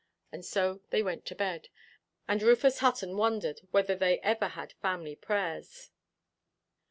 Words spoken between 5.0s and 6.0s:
prayers.